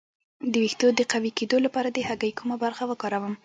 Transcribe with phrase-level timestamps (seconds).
[0.51, 3.33] د ویښتو د قوي کیدو لپاره د هګۍ کومه برخه وکاروم؟